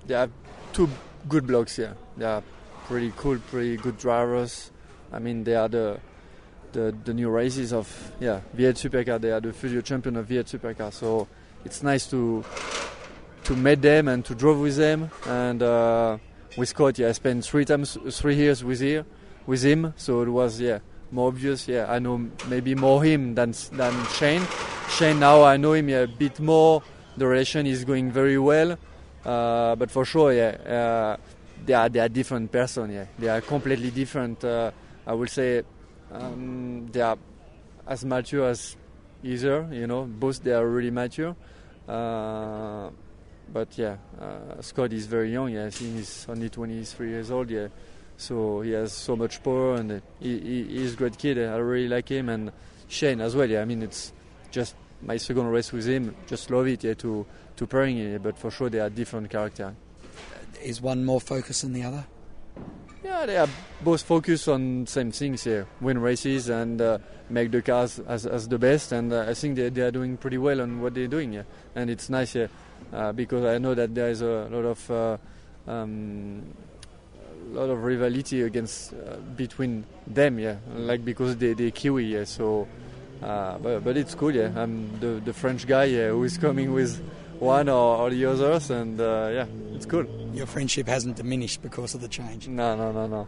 [0.06, 0.30] they are
[0.74, 0.90] two
[1.28, 1.96] good blokes here.
[2.18, 2.44] They are
[2.86, 4.72] pretty cool, pretty good drivers.
[5.12, 6.00] I mean, they are the
[6.72, 9.20] the, the new races of yeah V8 Supercar.
[9.20, 10.94] They are the future champion of V8 Supercar.
[10.94, 11.28] So
[11.66, 12.44] it's nice to
[13.44, 15.10] to meet them and to drive with them.
[15.28, 16.18] And uh,
[16.58, 19.06] with Scott, yeah, I spent three times three years with here
[19.46, 19.94] with him.
[19.98, 20.80] So it was yeah
[21.12, 21.68] more obvious.
[21.68, 24.46] Yeah, I know maybe more him than than Shane.
[24.90, 26.84] Shane now I know him yeah, a bit more.
[27.18, 28.78] The relation is going very well.
[29.26, 31.18] Uh, but for sure, yeah, uh,
[31.66, 32.92] they are they are different person.
[32.92, 34.44] Yeah, they are completely different.
[34.44, 34.72] Uh,
[35.06, 35.64] I would say
[36.12, 37.18] um, they are
[37.88, 38.76] as mature as
[39.24, 39.68] either.
[39.72, 41.36] You know, both they are really mature.
[43.52, 45.52] But yeah, uh, Scott is very young.
[45.52, 47.50] Yeah, I think he's only 23 years old.
[47.50, 47.68] Yeah,
[48.18, 51.38] so he has so much power and he, he, he's a great kid.
[51.38, 52.52] I really like him and
[52.88, 53.50] Shane as well.
[53.50, 54.14] Yeah, I mean it's
[54.52, 56.16] just my second race with him.
[56.28, 56.84] Just love it.
[56.84, 57.98] Yeah, to to pairing.
[57.98, 59.74] Yeah, but for sure they are different character.
[60.64, 62.06] Is one more focused than the other?
[63.04, 63.48] Yeah, they are
[63.82, 66.98] both focused on same things here: win races and uh,
[67.30, 68.92] make the cars as, as the best.
[68.92, 71.34] And uh, I think they, they are doing pretty well on what they're doing.
[71.34, 71.44] Yeah,
[71.76, 72.36] and it's nice.
[72.36, 72.48] Yeah,
[72.94, 75.18] uh, because I know that there is a lot of uh,
[75.68, 76.44] um,
[77.52, 80.40] lot of rivalry against uh, between them.
[80.40, 82.06] Yeah, like because they they Kiwi.
[82.06, 82.68] Yeah, so.
[83.22, 84.50] Uh, but, but it's cool, yeah.
[84.56, 87.04] I'm the, the French guy yeah, who is coming with
[87.40, 90.06] one or, or the others, and uh, yeah, it's cool.
[90.34, 92.48] Your friendship hasn't diminished because of the change.
[92.48, 93.28] No, no, no, no.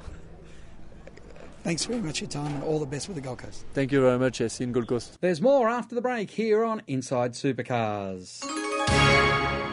[1.63, 3.65] Thanks very much for your time and all the best with the Gold Coast.
[3.73, 4.39] Thank you very much.
[4.39, 5.17] Yes, in Gold Coast.
[5.19, 8.41] There's more after the break here on Inside Supercars.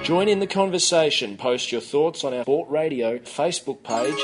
[0.03, 1.37] Join in the conversation.
[1.37, 4.15] Post your thoughts on our Sport Radio Facebook page.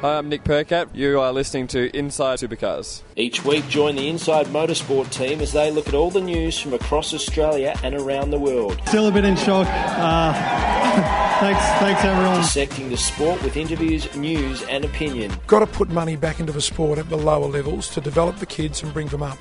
[0.00, 0.94] Hi, I'm Nick Percat.
[0.94, 3.02] You are listening to Inside Supercars.
[3.16, 6.74] Each week, join the Inside Motorsport team as they look at all the news from
[6.74, 8.80] across Australia and around the world.
[8.86, 9.66] Still a bit in shock.
[9.68, 10.32] Uh,
[11.40, 12.36] thanks, thanks everyone.
[12.40, 15.32] Dissecting the sport with interviews, news, and opinion.
[15.46, 18.46] Got to put money back into the sport at the lower levels to develop the
[18.46, 19.38] kids and bring them up.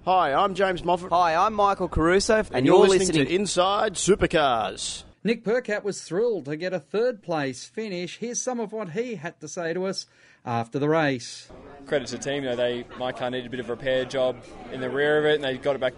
[0.05, 1.09] Hi, I'm James Moffat.
[1.11, 5.03] Hi, I'm Michael Caruso, And, you're, listening, to Inside Supercars.
[5.25, 8.19] Nick Percat was thrilled to get a third place finish.
[8.19, 10.05] Here's some of what he had to say to us
[10.45, 11.49] after the race.
[11.87, 14.05] Credit to the team, you know, they my car needed a bit of a repair
[14.05, 14.37] job
[14.71, 15.93] in the rear of it, and they got it back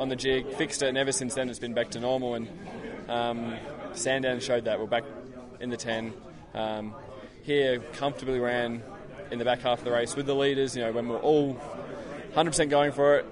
[0.00, 2.34] on the jig, fixed it, and ever since then it's been back to normal.
[2.34, 2.48] And
[3.08, 3.56] um,
[3.92, 5.04] Sandown showed that we're back
[5.60, 6.12] in the ten.
[6.54, 6.94] Um,
[7.42, 8.82] here comfortably ran
[9.30, 10.74] in the back half of the race with the leaders.
[10.74, 11.60] You know, when we're all
[12.34, 13.26] 100% going for it.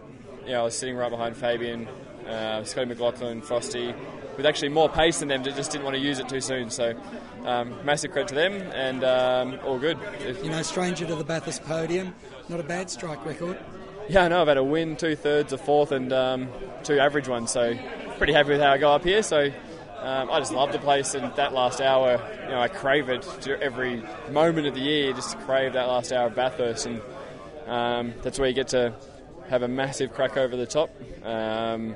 [0.45, 1.87] You know, I was sitting right behind Fabian,
[2.27, 3.95] uh, Scotty McLaughlin, Frosty,
[4.37, 5.45] with actually more pace than them.
[5.45, 6.71] Just didn't want to use it too soon.
[6.71, 6.95] So,
[7.45, 9.99] um, massive credit to them, and um, all good.
[10.43, 12.15] You know, stranger to the Bathurst podium,
[12.49, 13.59] not a bad strike record.
[14.11, 14.41] Yeah, I know.
[14.41, 16.49] I've had a win, two thirds, a fourth, and um,
[16.83, 17.51] two average ones.
[17.51, 17.77] So,
[18.17, 19.23] pretty happy with how I go up here.
[19.23, 19.51] So,
[19.99, 22.13] um, I just love the place, and that last hour,
[22.45, 25.13] you know, I crave it to every moment of the year.
[25.13, 27.03] Just crave that last hour of Bathurst, and
[27.67, 28.95] um, that's where you get to
[29.51, 30.89] have a massive crack over the top.
[31.23, 31.95] Um,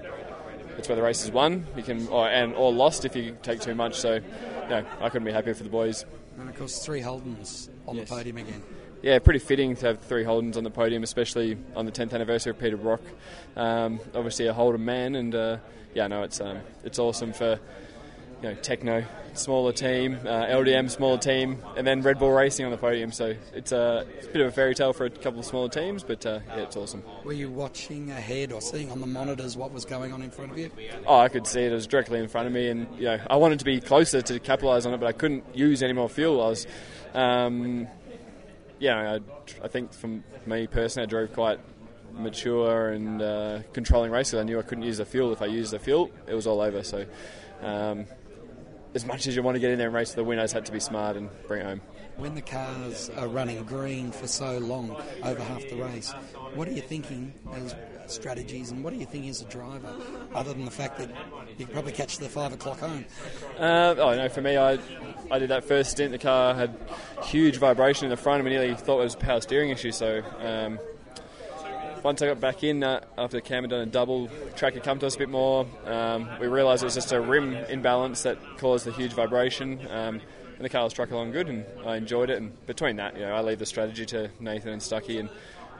[0.76, 1.66] that's where the race is won.
[1.76, 3.98] You can or, and or lost if you take too much.
[3.98, 4.20] So,
[4.68, 6.04] no, I couldn't be happier for the boys.
[6.38, 8.08] And of course, three Holdens on Yes.
[8.08, 8.62] the podium again.
[9.02, 12.50] Yeah, pretty fitting to have three Holdens on the podium, especially on the 10th anniversary
[12.50, 13.00] of Peter Brock.
[13.56, 15.56] Um, obviously, a Holden man, and uh,
[15.92, 17.58] yeah, no, it's um, it's awesome for
[18.42, 22.72] you know, Tekno, smaller team, uh, LDM, smaller team, and then Red Bull Racing on
[22.72, 23.12] the podium.
[23.12, 25.68] So it's a, it's a bit of a fairy tale for a couple of smaller
[25.68, 27.02] teams, but uh, yeah, it's awesome.
[27.24, 30.50] Were you watching ahead or seeing on the monitors what was going on in front
[30.52, 30.70] of you?
[31.06, 31.72] Oh, I could see it.
[31.72, 34.22] It was directly in front of me, and you know, I wanted to be closer
[34.22, 36.42] to capitalise on it, but I couldn't use any more fuel.
[36.42, 36.66] I was,
[37.14, 37.86] um,
[38.82, 41.60] yeah, I, I think from me personally, I drove quite
[42.12, 44.34] mature and uh, controlling races.
[44.40, 45.32] I knew I couldn't use the fuel.
[45.32, 46.82] If I used the fuel, it was all over.
[46.82, 47.06] So,
[47.62, 48.06] um,
[48.92, 50.42] as much as you want to get in there and race for the win, I
[50.42, 51.80] just had to be smart and bring it home.
[52.16, 56.10] When the cars are running green for so long, over half the race,
[56.54, 57.76] what are you thinking as
[58.10, 59.88] strategies and what do you think as a driver,
[60.34, 61.10] other than the fact that
[61.58, 63.04] you probably catch the five o'clock home?
[63.58, 64.78] Uh, oh no, for me, I
[65.30, 66.12] I did that first stint.
[66.12, 66.76] The car had
[67.24, 69.92] huge vibration in the front, and we nearly thought it was a power steering issue.
[69.92, 70.22] So.
[70.40, 70.78] Um,
[72.02, 74.98] once I got back in uh, after Cam had done a double, track had come
[74.98, 75.68] to us a bit more.
[75.86, 79.78] Um, we realised it was just a rim imbalance that caused the huge vibration.
[79.88, 80.20] Um,
[80.62, 82.38] and the car was struck along good, and I enjoyed it.
[82.38, 85.28] And between that, you know, I leave the strategy to Nathan and Stucky, and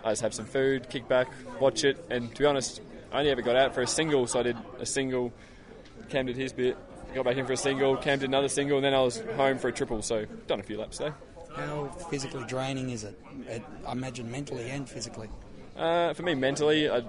[0.05, 1.29] I just have some food, kick back,
[1.61, 2.05] watch it.
[2.11, 2.81] And to be honest,
[3.12, 5.33] I only ever got out for a single, so I did a single.
[6.09, 6.77] Cam did his bit,
[7.15, 7.97] got back in for a single.
[7.97, 10.03] Cam did another single, and then I was home for a triple.
[10.03, 11.15] So done a few laps there.
[11.55, 13.19] How physically draining is it?
[13.87, 15.29] I imagine mentally and physically.
[15.77, 17.01] Uh, for me, mentally, I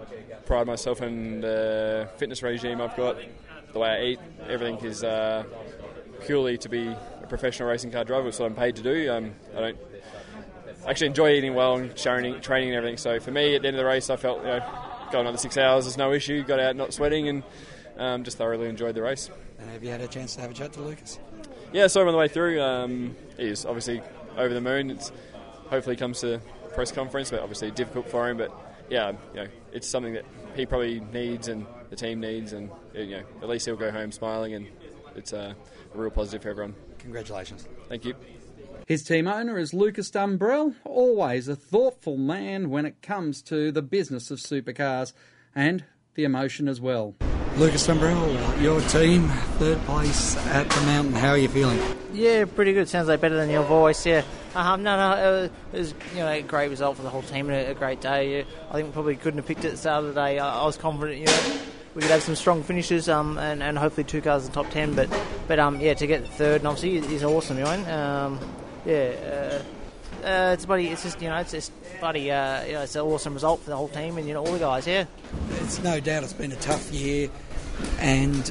[0.45, 3.17] pride myself in the fitness regime I've got,
[3.71, 4.19] the way I eat.
[4.47, 5.43] Everything is uh,
[6.25, 9.11] purely to be a professional racing car driver, which is what I'm paid to do.
[9.11, 9.92] Um, I don't
[10.87, 12.97] actually enjoy eating well and training, training and everything.
[12.97, 14.59] So for me, at the end of the race, I felt you know,
[15.11, 16.43] going another six hours is no issue.
[16.43, 17.43] Got out not sweating and
[17.97, 19.29] um, just thoroughly enjoyed the race.
[19.59, 21.19] And have you had a chance to have a chat to Lucas?
[21.71, 22.61] Yeah, saw him on the way through.
[22.61, 24.01] Um, he's obviously
[24.37, 24.91] over the moon.
[24.91, 25.11] It's
[25.69, 26.39] hopefully comes to
[26.73, 28.37] press conference, but obviously difficult for him.
[28.37, 28.51] But
[28.89, 33.17] yeah, you know, it's something that he probably needs and the team needs, and you
[33.17, 34.67] know, at least he'll go home smiling, and
[35.15, 35.53] it's uh,
[35.93, 36.75] a real positive for everyone.
[36.99, 37.67] Congratulations.
[37.87, 38.15] Thank you.
[38.85, 43.81] His team owner is Lucas Dumbrell, always a thoughtful man when it comes to the
[43.81, 45.13] business of supercars
[45.55, 47.15] and the emotion as well.
[47.55, 51.13] Lucas Dumbrell, your team, third place at the mountain.
[51.13, 51.79] How are you feeling?
[52.11, 52.89] Yeah, pretty good.
[52.89, 54.05] Sounds like better than your voice.
[54.05, 54.23] Yeah.
[54.53, 57.69] Um, no, no, it was you know a great result for the whole team and
[57.69, 58.39] a, great day.
[58.39, 58.43] Yeah.
[58.69, 60.39] I think we probably couldn't have picked it at the start of the day.
[60.39, 61.59] I, I was confident, you know,
[61.95, 64.69] we could have some strong finishes um, and, and hopefully two cars in the top
[64.71, 64.93] ten.
[64.93, 65.09] But
[65.47, 67.95] but um, yeah, to get third and obviously is awesome, you know.
[67.95, 68.39] Um,
[68.85, 69.61] yeah.
[70.23, 70.87] Uh, uh, it's buddy.
[70.87, 72.31] It's just you know, it's just buddy.
[72.31, 74.51] Uh, you know, it's an awesome result for the whole team and you know all
[74.51, 74.87] the guys.
[74.87, 75.05] Yeah,
[75.61, 77.29] it's no doubt it's been a tough year,
[77.99, 78.47] and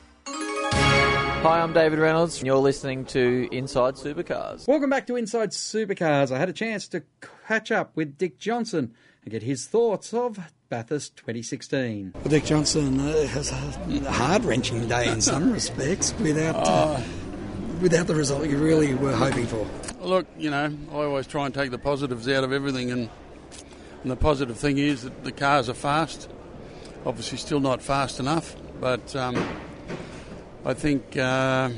[1.41, 4.67] Hi, I'm David Reynolds, and you're listening to Inside Supercars.
[4.67, 6.31] Welcome back to Inside Supercars.
[6.31, 7.01] I had a chance to
[7.47, 12.11] catch up with Dick Johnson and get his thoughts of Bathurst 2016.
[12.13, 17.01] Well, Dick Johnson uh, has a hard wrenching day in some respects without uh,
[17.81, 19.67] without the result you really were hoping for.
[19.99, 23.09] Look, you know, I always try and take the positives out of everything, and,
[24.03, 26.29] and the positive thing is that the cars are fast.
[27.03, 29.43] Obviously, still not fast enough, but um,
[30.65, 31.69] I think uh,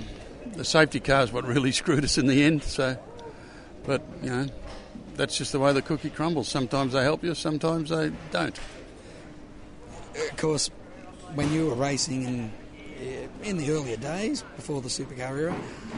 [0.54, 2.63] the safety car is what really screwed us in the end.
[2.63, 2.98] So,
[3.86, 4.48] but you know,
[5.15, 6.48] that's just the way the cookie crumbles.
[6.48, 8.58] Sometimes they help you, sometimes they don't.
[10.15, 10.69] Of course,
[11.34, 12.52] when you were racing in
[13.43, 15.56] in the earlier days before the supercar era,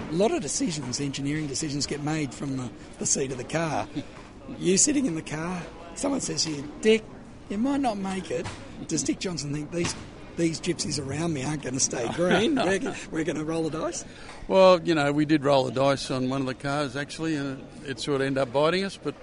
[0.09, 2.69] a lot of decisions, engineering decisions, get made from the,
[2.99, 3.87] the seat of the car.
[4.59, 5.61] you sitting in the car,
[5.95, 7.03] someone says to you, Dick,
[7.49, 8.47] you might not make it.
[8.87, 9.95] Does Dick Johnson think these
[10.37, 12.55] these gypsies around me aren't going to stay green?
[12.55, 14.05] we're, we're going to roll the dice?
[14.47, 17.59] Well, you know, we did roll the dice on one of the cars actually, and
[17.83, 18.97] it, it sort of ended up biting us.
[19.01, 19.15] But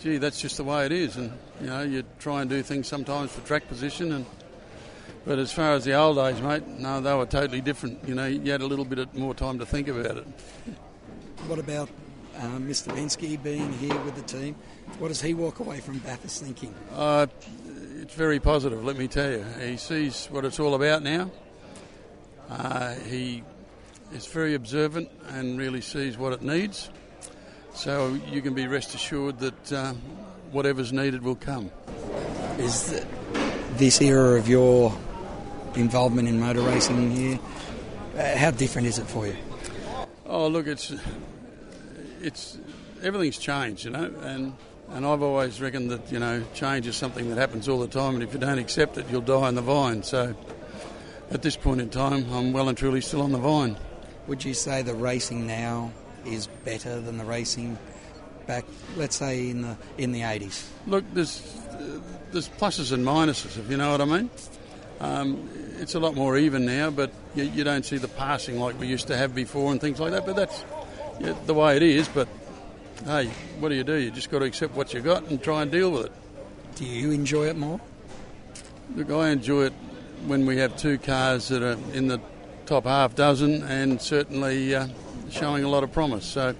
[0.00, 2.86] gee, that's just the way it is, and you know, you try and do things
[2.86, 4.26] sometimes for track position and.
[5.24, 8.08] But as far as the old days, mate, no, they were totally different.
[8.08, 10.26] You know, you had a little bit more time to think about it.
[11.46, 11.90] What about
[12.38, 12.94] um, Mr.
[12.94, 14.54] Penske being here with the team?
[14.98, 16.74] What does he walk away from Bathurst thinking?
[16.94, 17.26] Uh,
[18.08, 19.44] it's very positive, let me tell you.
[19.60, 21.30] He sees what it's all about now.
[22.48, 23.42] Uh, he
[24.14, 26.88] is very observant and really sees what it needs.
[27.74, 29.92] So you can be rest assured that uh,
[30.52, 31.70] whatever's needed will come.
[32.56, 33.04] Is
[33.72, 34.96] this era of your
[35.74, 37.38] involvement in motor racing here,
[38.16, 39.36] uh, how different is it for you?
[40.24, 40.94] Oh, look, it's
[42.22, 42.56] it's
[43.02, 44.54] everything's changed, you know, and
[44.92, 48.14] and I've always reckoned that you know change is something that happens all the time,
[48.14, 50.02] and if you don't accept it, you'll die on the vine.
[50.02, 50.34] So
[51.30, 53.76] at this point in time, I'm well and truly still on the vine.
[54.26, 55.92] Would you say the racing now
[56.26, 57.78] is better than the racing
[58.46, 58.64] back,
[58.96, 60.66] let's say in the in the 80s?
[60.86, 62.00] Look, there's uh,
[62.32, 64.30] there's pluses and minuses, if you know what I mean.
[65.00, 65.48] Um,
[65.78, 68.88] it's a lot more even now, but you, you, don't see the passing like we
[68.88, 70.26] used to have before and things like that.
[70.26, 70.64] But that's
[71.20, 72.08] yeah, the way it is.
[72.08, 72.28] But
[73.04, 73.26] hey,
[73.60, 73.94] what do you do?
[73.94, 76.12] You just got to accept what you got and try and deal with it.
[76.76, 77.80] Do you enjoy it more?
[78.94, 79.72] Look, I enjoy it
[80.26, 82.20] when we have two cars that are in the
[82.66, 84.88] top half dozen and certainly uh,
[85.30, 86.24] showing a lot of promise.
[86.24, 86.54] So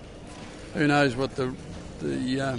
[0.75, 1.55] who knows what the
[2.01, 2.59] the uh,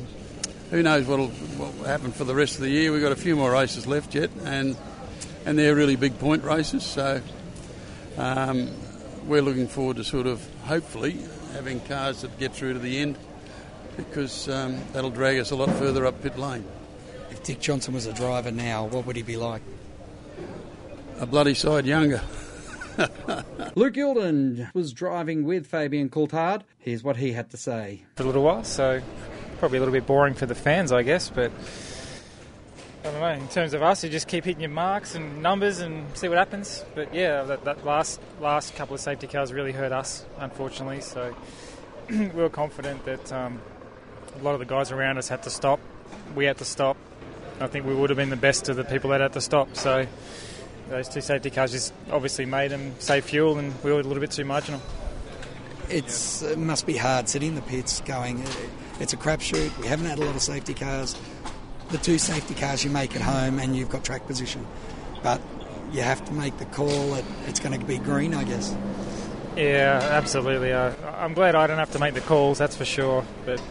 [0.71, 2.91] who knows what will happen for the rest of the year?
[2.91, 4.75] We've got a few more races left yet, and
[5.45, 6.83] and they're really big point races.
[6.83, 7.21] So
[8.17, 8.69] um,
[9.25, 11.17] we're looking forward to sort of hopefully
[11.53, 13.17] having cars that get through to the end
[14.07, 16.65] because um, that'll drag us a lot further up pit lane.
[17.29, 19.61] If Dick Johnson was a driver now, what would he be like?
[21.19, 22.21] A bloody side younger.
[23.75, 26.63] Luke Youlden was driving with Fabian Coulthard.
[26.79, 28.03] Here's what he had to say.
[28.15, 29.01] For a little while, so
[29.59, 31.51] probably a little bit boring for the fans, I guess, but
[33.01, 33.29] I don't know.
[33.29, 36.37] In terms of us, you just keep hitting your marks and numbers and see what
[36.37, 36.83] happens.
[36.95, 40.99] But yeah, that, that last last couple of safety cars really hurt us, unfortunately.
[40.99, 41.33] So
[42.09, 43.61] we were confident that um,
[44.41, 45.79] a lot of the guys around us had to stop.
[46.35, 46.97] We had to stop.
[47.59, 49.75] I think we would have been the best of the people that had to stop.
[49.75, 50.05] So
[50.89, 54.21] those two safety cars just obviously made them save fuel, and we were a little
[54.21, 54.81] bit too marginal.
[55.89, 58.43] It's, it must be hard sitting in the pits going,
[58.99, 59.77] it's a crapshoot.
[59.79, 61.15] We haven't had a lot of safety cars
[61.89, 64.65] the two safety cars you make at home and you've got track position.
[65.23, 65.41] But
[65.91, 68.75] you have to make the call that it's going to be green, I guess.
[69.55, 70.71] Yeah, absolutely.
[70.71, 73.25] Uh, I'm glad I don't have to make the calls, that's for sure.
[73.45, 73.61] But,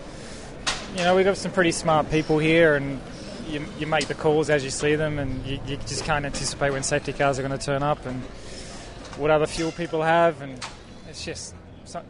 [0.97, 3.01] you know, we've got some pretty smart people here and
[3.47, 6.71] you, you make the calls as you see them and you, you just can't anticipate
[6.71, 8.21] when safety cars are going to turn up and
[9.17, 10.41] what other fuel people have.
[10.43, 10.65] And
[11.09, 11.55] it's just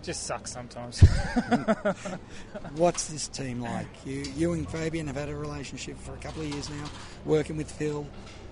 [0.02, 1.00] just sucks sometimes.
[2.74, 3.86] What's this team like?
[4.04, 6.84] You, you and Fabian have had a relationship for a couple of years now,
[7.24, 8.04] working with Phil.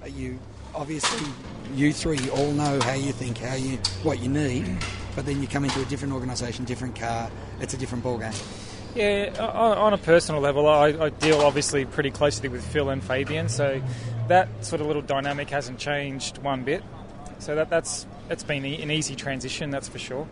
[0.07, 0.39] You
[0.73, 1.27] obviously,
[1.75, 4.79] you three all know how you think, how you, what you need,
[5.17, 7.29] but then you come into a different organisation, different car.
[7.61, 8.33] It's a different ball game.
[8.97, 13.49] Yeah, on, a personal level, I, I deal obviously pretty closely with Phil and Fabian,
[13.49, 13.83] so
[14.29, 16.83] that sort of little dynamic hasn't changed one bit.
[17.39, 20.27] So that that's it's been an easy transition, that's for sure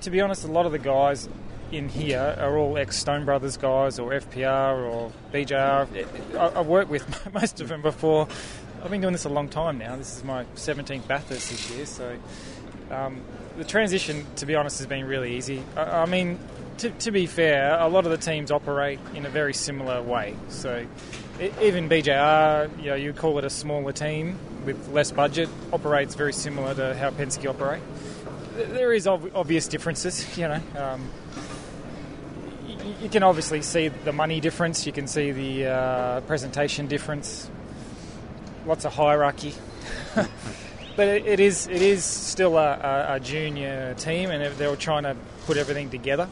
[0.00, 1.28] to be honest, a lot of the guys
[1.70, 6.36] in here are all ex Stone Brothers guys or FPR or BJR.
[6.36, 8.28] I, have worked with most of them before.
[8.82, 9.96] I've been doing this a long time now.
[9.96, 12.16] This is my 17th Bathurst this year, so
[12.90, 13.20] um,
[13.56, 15.62] the transition, to be honest, has been really easy.
[15.76, 16.38] I, I mean,
[16.78, 20.34] to, to, be fair, a lot of the teams operate in a very similar way.
[20.48, 20.86] So
[21.60, 26.32] even BJR, you know, you call it a smaller team with less budget, operates very
[26.32, 27.82] similar to how Penske operate
[28.58, 30.26] there is ob- obvious differences.
[30.38, 31.10] You know, um,
[33.00, 34.86] you, can obviously see the money difference.
[34.86, 37.50] You can see the uh, presentation difference.
[38.66, 39.54] Lots of hierarchy,
[40.14, 45.16] but it, is it is still a, a, a junior team, and they're trying to
[45.46, 46.28] put everything together.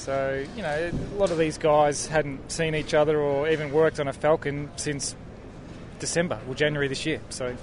[0.00, 4.00] So you know, a lot of these guys hadn't seen each other or even worked
[4.00, 5.14] on a Falcon since
[5.98, 7.20] December or January this year.
[7.28, 7.54] So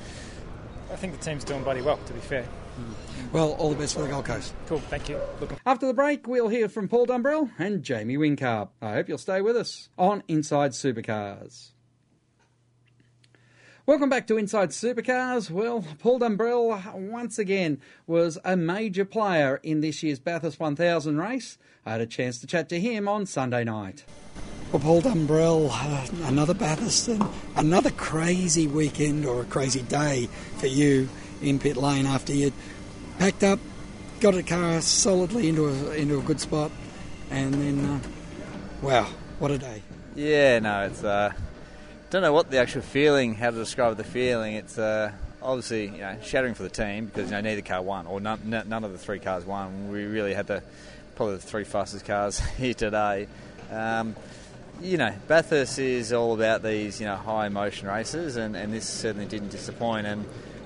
[0.91, 2.43] I think the team's doing bloody well, to be fair.
[2.43, 3.31] Mm.
[3.31, 4.53] Well, all the best for the Gold Coast.
[4.67, 5.19] Cool, thank you.
[5.65, 8.69] After the break, we'll hear from Paul Dumbrell and Jamie Whincup.
[8.83, 11.71] I hope you'll stay with us on Inside Supercars.
[13.88, 15.49] Welcome back to Inside Supercars.
[15.49, 21.57] Well, Paul Dumbrell once again was a major player in this year's Bathurst 1000 race.
[21.85, 24.03] I had a chance to chat to him on Sunday night.
[24.73, 27.25] Well, Paul Dumbrell, uh, another Bathurst, and
[27.55, 30.27] another crazy weekend or a crazy day
[30.57, 31.07] for you
[31.41, 32.51] in pit lane after you'd
[33.19, 33.59] packed up,
[34.19, 36.71] got a car solidly into a into a good spot,
[37.31, 37.99] and then, uh,
[38.81, 39.07] wow,
[39.39, 39.81] what a day!
[40.13, 41.05] Yeah, no, it's.
[41.05, 41.31] Uh,
[42.09, 44.55] don't know what the actual feeling, how to describe the feeling.
[44.55, 48.07] It's uh, obviously you know shattering for the team because you know neither car won
[48.07, 49.91] or none, none of the three cars won.
[49.91, 50.63] We really had the
[51.15, 53.27] probably the three fastest cars here today.
[53.71, 54.15] Um,
[54.81, 58.87] you know, Bathurst is all about these, you know, high emotion races, and, and this
[58.87, 60.05] certainly didn't disappoint.
[60.05, 60.25] And,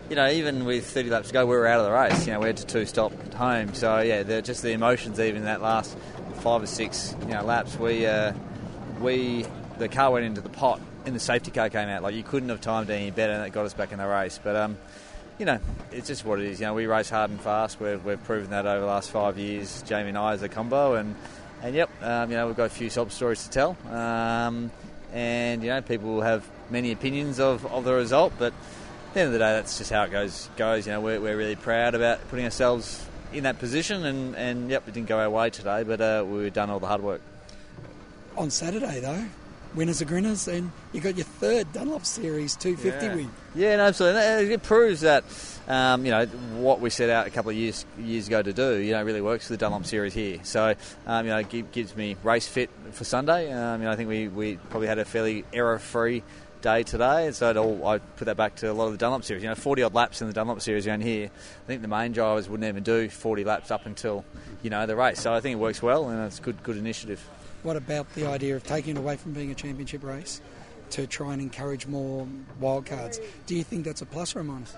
[0.10, 2.28] you know, even with 30 laps to go, we were out of the race.
[2.28, 3.74] You know, we had to two stop at home.
[3.74, 5.98] So, yeah, just the emotions, even in that last
[6.40, 7.78] five or six, you know, laps.
[7.78, 8.34] We, uh,
[9.00, 9.46] we,
[9.80, 12.04] the car went into the pot, and the safety car came out.
[12.04, 14.40] Like, you couldn't have timed any better, and it got us back in the race.
[14.44, 14.78] But, um,
[15.40, 15.60] you know,
[15.92, 16.60] it's just what it is.
[16.60, 17.80] You know, we race hard and fast.
[17.80, 20.96] We've, we've proven that over the last five years, Jamie and I, as a combo,
[20.96, 21.16] and
[21.64, 23.78] and yep, um, you know, we've got a few sob stories to tell.
[23.92, 24.72] Um,
[25.14, 29.20] and, you know, people will have many opinions of, of the result, but at the
[29.20, 30.50] end of the day, that's just how it goes.
[30.58, 30.88] goes.
[30.88, 34.88] You know, we're, we're really proud about putting ourselves in that position, and, and yep,
[34.88, 37.22] it didn't go our way today, but uh, we've done all the hard work.
[38.38, 39.26] On Saturday, though,
[39.76, 43.16] winners are grinners, and you got your third Dunlop Series 250 Yeah.
[43.16, 43.32] win.
[43.56, 44.54] Yeah, no, absolutely.
[44.54, 45.24] It proves that
[45.68, 48.78] um, you know what we set out a couple of years years ago to do.
[48.78, 50.40] You know, really works for the Dunlop Series here.
[50.44, 50.74] So
[51.08, 53.52] um, you know, it gives me race fit for Sunday.
[53.52, 56.24] Um, you know, I think we, we probably had a fairly error free
[56.62, 58.98] day today, and so it all, I put that back to a lot of the
[59.00, 59.42] Dunlop Series.
[59.42, 61.28] You know, 40 odd laps in the Dunlop Series around here.
[61.28, 64.24] I think the main drivers wouldn't even do 40 laps up until
[64.62, 65.20] you know the race.
[65.20, 67.22] So I think it works well, and it's good good initiative.
[67.64, 70.42] What about the idea of taking it away from being a championship race
[70.92, 72.28] to try and encourage more
[72.60, 73.20] wildcards?
[73.46, 74.76] Do you think that's a plus or a minus?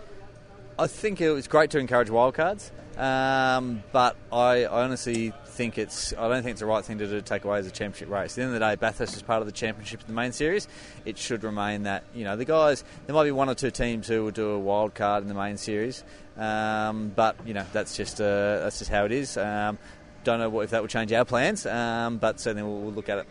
[0.78, 6.28] I think it was great to encourage wildcards, um, but I, honestly think it's I
[6.28, 8.32] don't think it's the right thing to do to take away as a championship race.
[8.32, 10.32] At the end of the day, Bathurst is part of the championship in the main
[10.32, 10.68] series.
[11.06, 12.84] It should remain that you know the guys.
[13.06, 15.36] There might be one or two teams who will do a wild card in the
[15.36, 16.04] main series,
[16.38, 19.38] um, but you know that's just uh, that's just how it is.
[19.38, 19.78] Um,
[20.24, 23.20] don't know if that will change our plans, um, but certainly we'll, we'll look at
[23.20, 23.28] it.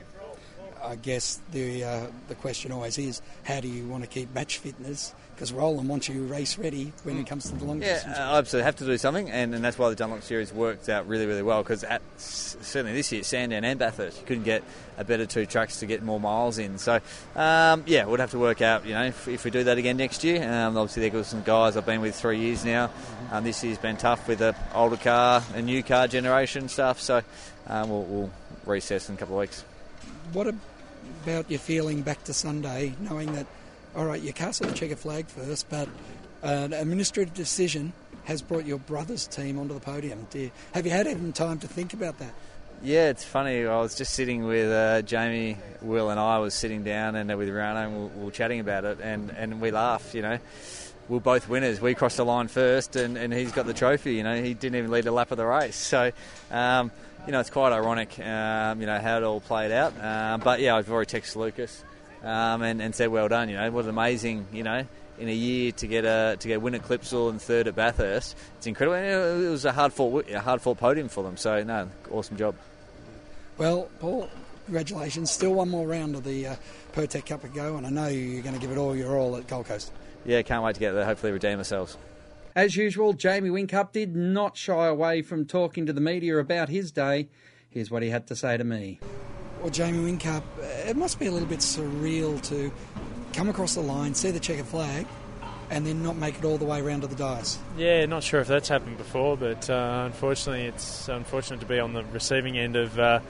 [0.84, 4.58] I guess the uh, the question always is, how do you want to keep match
[4.58, 5.14] fitness?
[5.42, 8.16] Because Roland wants you race ready when it comes to the long Yeah, distance.
[8.16, 11.08] uh, absolutely have to do something, and, and that's why the Dunlop Series worked out
[11.08, 11.64] really, really well.
[11.64, 14.62] Because at certainly this year, Sandown and Bathurst, you couldn't get
[14.98, 16.78] a better two tracks to get more miles in.
[16.78, 17.00] So
[17.34, 18.86] um, yeah, we'd have to work out.
[18.86, 21.42] You know, if, if we do that again next year, um, obviously there are some
[21.42, 22.92] guys I've been with three years now.
[23.32, 27.00] Um, this year's been tough with the older car and new car generation stuff.
[27.00, 27.20] So
[27.66, 28.30] um, we'll, we'll
[28.64, 29.64] recess in a couple of weeks.
[30.34, 30.54] What
[31.24, 33.48] about your feeling back to Sunday, knowing that,
[33.94, 35.88] all right, you cast the checker flag first, but
[36.42, 37.92] an administrative decision
[38.24, 40.26] has brought your brother's team onto the podium.
[40.32, 42.32] You, have you had even time to think about that?
[42.82, 43.64] Yeah, it's funny.
[43.64, 47.36] I was just sitting with uh, Jamie, Will, and I was sitting down and uh,
[47.36, 50.14] with Rano, and we were, we were chatting about it, and, and we laughed.
[50.14, 50.38] You know,
[51.08, 51.80] we are both winners.
[51.80, 54.14] We crossed the line first, and, and he's got the trophy.
[54.14, 55.76] You know, he didn't even lead a lap of the race.
[55.76, 56.10] So,
[56.50, 56.90] um,
[57.24, 58.18] you know, it's quite ironic.
[58.18, 59.92] Um, you know how it all played out.
[60.02, 61.84] Um, but yeah, I've already texted Lucas
[62.22, 64.46] um, and, and said, "Well done." You know, what an amazing.
[64.52, 64.86] You know.
[65.18, 67.76] In a year to get a to get a win at Clipsal and third at
[67.76, 68.96] Bathurst, it's incredible.
[68.96, 71.36] And It was a hard fought a hard fought podium for them.
[71.36, 72.56] So no, awesome job.
[73.58, 74.30] Well, Paul,
[74.64, 75.30] congratulations.
[75.30, 76.56] Still one more round of the uh,
[76.94, 79.36] Pirtek Cup to go, and I know you're going to give it all your all
[79.36, 79.92] at Gold Coast.
[80.24, 81.04] Yeah, can't wait to get there.
[81.04, 81.98] Hopefully, redeem ourselves.
[82.56, 86.90] As usual, Jamie Whincup did not shy away from talking to the media about his
[86.90, 87.28] day.
[87.70, 88.98] Here's what he had to say to me.
[89.62, 90.42] Well, Jamie Whincup,
[90.88, 92.72] it must be a little bit surreal to
[93.32, 95.06] come across the line, see the checker flag,
[95.70, 97.60] and then not make it all the way around to the dice.
[97.76, 101.92] Yeah, not sure if that's happened before, but uh, unfortunately, it's unfortunate to be on
[101.92, 103.20] the receiving end of uh,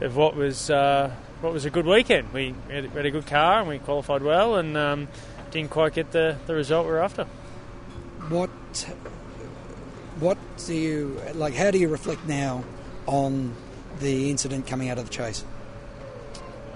[0.00, 2.32] of what was uh, what was a good weekend.
[2.32, 5.08] We had, had a good car and we qualified well, and um,
[5.50, 7.24] didn't quite get the, the result we we're after.
[8.30, 8.48] What
[10.18, 11.52] What do you like?
[11.52, 12.64] How do you reflect now
[13.04, 13.54] on
[14.02, 15.44] the incident coming out of the chase?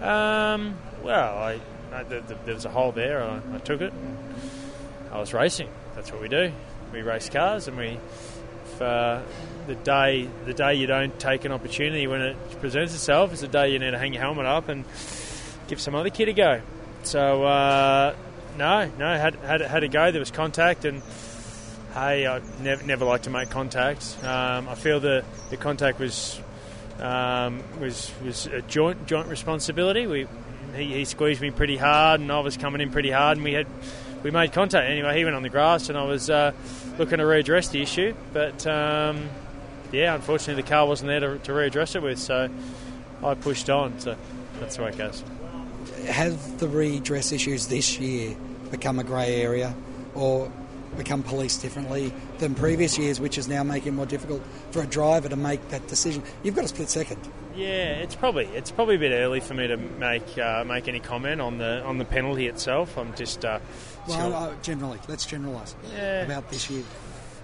[0.01, 1.61] Um, well, I,
[1.93, 3.22] I the, the, there was a hole there.
[3.22, 3.93] I, I took it.
[5.12, 5.68] I was racing.
[5.95, 6.53] That's what we do.
[6.93, 7.99] We race cars, and we.
[8.66, 9.22] If, uh,
[9.66, 13.49] the day the day you don't take an opportunity when it presents itself is the
[13.49, 14.85] day you need to hang your helmet up and
[15.68, 16.61] give some other kid a go.
[17.03, 18.14] So uh,
[18.57, 20.11] no, no, had, had had to go.
[20.11, 21.03] There was contact, and
[21.95, 24.16] hey, I never never like to make contact.
[24.22, 26.41] Um, I feel the the contact was
[27.01, 30.07] um, was was a joint joint responsibility.
[30.07, 30.26] We
[30.74, 33.53] he, he squeezed me pretty hard, and I was coming in pretty hard, and we
[33.53, 33.66] had
[34.22, 34.88] we made contact.
[34.88, 36.53] Anyway, he went on the grass, and I was uh,
[36.99, 39.28] looking to redress the issue, but um,
[39.92, 42.49] yeah, unfortunately the car wasn't there to, to readdress it with, so
[43.22, 43.99] I pushed on.
[44.01, 44.16] So
[44.61, 45.22] that's the way it goes.
[46.07, 48.36] Have the redress issues this year
[48.70, 49.74] become a grey area,
[50.14, 50.51] or
[50.97, 54.86] become policed differently than previous years, which is now making it more difficult for a
[54.86, 56.22] driver to make that decision?
[56.42, 57.20] You've got a split second.
[57.55, 61.01] Yeah, it's probably it's probably a bit early for me to make uh, make any
[61.01, 62.99] comment on the on the penalty itself.
[62.99, 63.61] I'm just uh,
[64.09, 66.22] well, uh, generally, let's generalise yeah.
[66.22, 66.84] about this year.